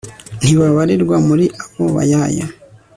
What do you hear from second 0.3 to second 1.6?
ntibabarirwa muri